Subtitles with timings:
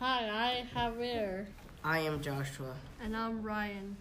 [0.00, 0.64] Hi,
[1.82, 2.74] I am Joshua.
[3.02, 3.96] And I'm Ryan.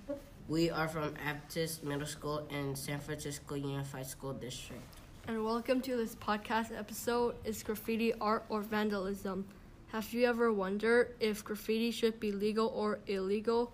[0.47, 4.83] We are from Aptos Middle School in San Francisco Unified School District.
[5.27, 9.45] And welcome to this podcast episode Is graffiti art or vandalism?
[9.87, 13.73] Have you ever wondered if graffiti should be legal or illegal?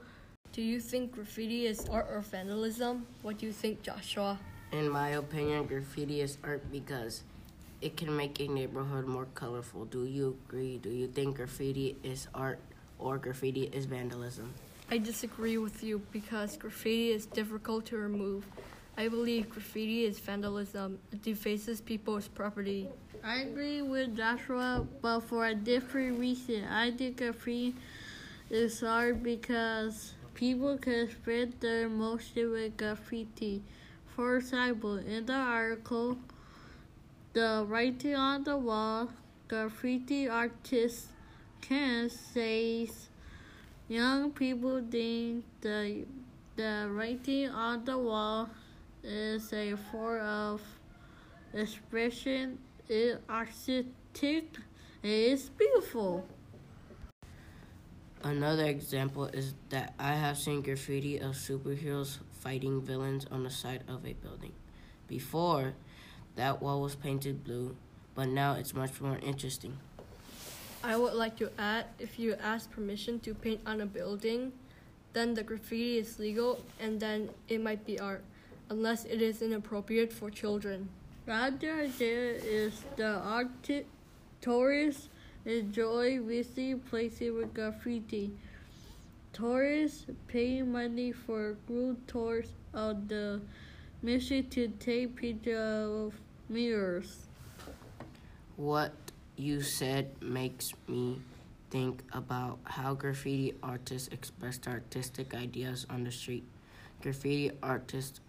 [0.51, 3.05] Do you think graffiti is art or vandalism?
[3.21, 4.39] What do you think, Joshua?
[4.71, 7.21] In my opinion, graffiti is art because
[7.81, 9.85] it can make a neighborhood more colorful.
[9.85, 10.79] Do you agree?
[10.79, 12.57] Do you think graffiti is art
[12.97, 14.51] or graffiti is vandalism?
[14.89, 18.43] I disagree with you because graffiti is difficult to remove.
[18.95, 20.99] I believe graffiti is vandalism.
[21.11, 22.87] It defaces people's property.
[23.23, 26.65] I agree with Joshua, but for a different reason.
[26.65, 27.75] I think graffiti
[28.49, 33.63] is hard because people can spread their emotion with graffiti.
[34.15, 36.17] For example, in the article,
[37.33, 39.09] the writing on the wall,
[39.47, 41.07] graffiti artist
[41.61, 43.09] can says
[43.87, 46.05] young people think the
[46.55, 48.49] the writing on the wall
[49.03, 50.61] is a form of
[51.53, 52.57] expression.
[52.87, 53.87] It artistic.
[55.03, 56.25] It is beautiful.
[58.23, 63.83] Another example is that I have seen graffiti of superheroes fighting villains on the side
[63.89, 64.53] of a building.
[65.07, 65.73] Before,
[66.35, 67.75] that wall was painted blue,
[68.15, 69.77] but now it's much more interesting.
[70.83, 74.51] I would like to add if you ask permission to paint on a building,
[75.13, 78.23] then the graffiti is legal and then it might be art,
[78.73, 80.89] unless it is inappropriate for children.
[81.27, 83.85] The other idea is the artist
[84.41, 85.09] tourists
[85.45, 88.31] enjoy visiting places with graffiti.
[89.31, 93.41] Tourists pay money for group tours of the
[94.01, 96.13] mission to take pictures of
[96.49, 97.27] mirrors.
[98.57, 98.93] What
[99.37, 101.21] you said makes me
[101.69, 106.43] think about how graffiti artists express their artistic ideas on the street.
[107.01, 108.19] Graffiti artist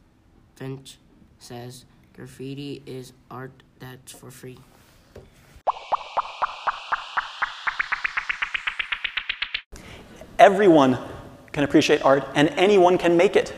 [0.57, 0.99] Finch
[1.39, 1.85] says
[2.15, 4.59] graffiti is art that's for free.
[10.39, 10.99] Everyone
[11.53, 13.55] can appreciate art and anyone can make it.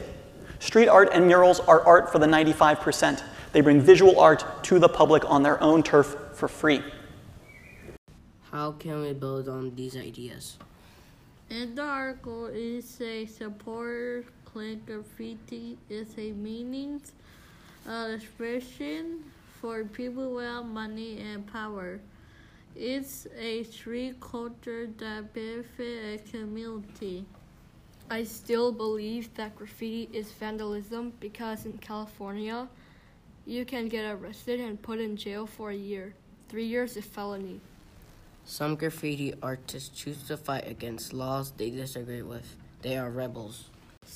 [0.59, 3.23] Street art and murals are art for the 95%.
[3.53, 6.83] They bring visual art to the public on their own turf for free.
[8.51, 10.59] How can we build on these ideas?
[11.49, 14.27] In the article, it says support
[14.57, 17.13] claim graffiti is a meanings
[17.87, 19.23] uh, expression
[19.61, 22.01] for people without money and power.
[22.75, 27.27] It's a street culture that benefits a community.
[28.11, 32.67] I still believe that graffiti is vandalism because in California,
[33.45, 36.15] you can get arrested and put in jail for a year.
[36.49, 37.61] Three years is felony.
[38.47, 42.57] Some graffiti artists choose to fight against laws they disagree with.
[42.81, 43.69] They are rebels.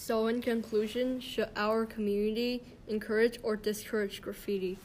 [0.02, 4.78] So, in conclusion, should our community encourage or discourage graffiti?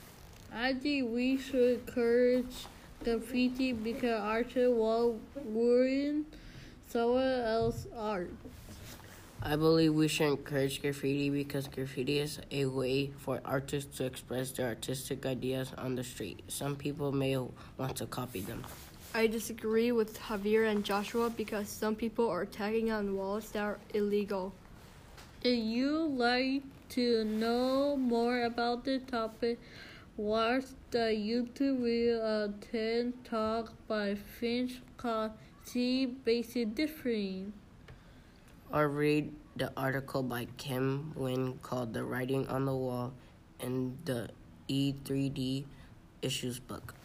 [0.53, 2.67] I think we should encourage
[3.01, 6.25] graffiti because artists won't ruin
[6.89, 8.29] someone else's art.
[9.41, 14.51] I believe we should encourage graffiti because graffiti is a way for artists to express
[14.51, 16.43] their artistic ideas on the street.
[16.49, 18.65] Some people may want to copy them.
[19.13, 23.79] I disagree with Javier and Joshua because some people are tagging on walls that are
[23.93, 24.51] illegal.
[25.45, 26.63] If you like
[26.97, 29.59] to know more about the topic,
[30.17, 35.33] watch the YouTube video of TED Talk by Finch called
[35.63, 37.53] See Basic Difference.
[38.73, 43.13] Or read the article by Kim Wynn called The Writing on the Wall
[43.59, 44.29] in the
[44.67, 45.65] E3D
[46.23, 46.95] Issues book.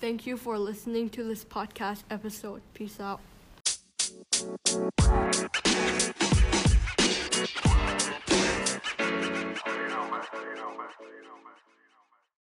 [0.00, 2.62] Thank you for listening to this podcast episode.
[2.72, 3.18] Peace out.